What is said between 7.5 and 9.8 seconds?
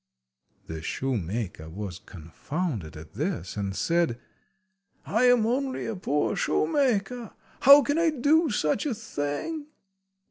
how can I do such a thing?"